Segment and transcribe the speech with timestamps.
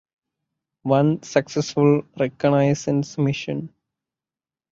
[0.95, 3.71] One successful reconnaissance mission.